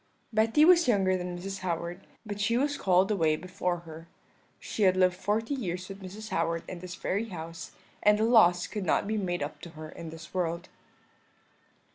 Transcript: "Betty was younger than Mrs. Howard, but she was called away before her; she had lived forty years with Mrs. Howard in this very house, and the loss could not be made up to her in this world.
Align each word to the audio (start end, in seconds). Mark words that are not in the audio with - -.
"Betty 0.33 0.65
was 0.65 0.87
younger 0.87 1.15
than 1.15 1.37
Mrs. 1.37 1.59
Howard, 1.59 2.07
but 2.25 2.41
she 2.41 2.57
was 2.57 2.75
called 2.75 3.11
away 3.11 3.35
before 3.35 3.81
her; 3.81 4.07
she 4.59 4.81
had 4.81 4.97
lived 4.97 5.15
forty 5.15 5.53
years 5.53 5.87
with 5.89 6.01
Mrs. 6.01 6.29
Howard 6.29 6.63
in 6.67 6.79
this 6.79 6.95
very 6.95 7.25
house, 7.29 7.73
and 8.01 8.17
the 8.17 8.23
loss 8.23 8.65
could 8.65 8.83
not 8.83 9.05
be 9.05 9.15
made 9.15 9.43
up 9.43 9.61
to 9.61 9.69
her 9.77 9.89
in 9.89 10.09
this 10.09 10.33
world. 10.33 10.69